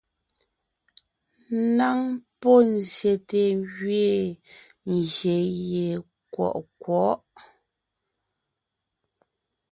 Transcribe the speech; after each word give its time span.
Ŋaŋ 1.75 1.99
pɔ́ 2.39 2.55
zsyète 2.85 3.35
gẅiin 3.75 5.01
gyè 5.15 5.35
gie 5.55 5.89
kwɔʼ 6.33 6.55
kwɔ̌'. 6.81 7.15